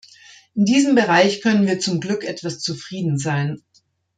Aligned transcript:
In 0.55 0.65
diesem 0.65 0.95
Bereich 0.95 1.41
können 1.41 1.67
wir 1.67 1.79
zum 1.79 1.99
Glück 1.99 2.23
etwas 2.23 2.59
zufrieden 2.59 3.19
sein. 3.19 3.61